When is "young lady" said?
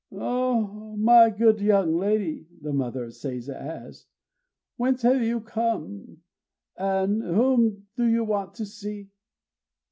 1.61-2.47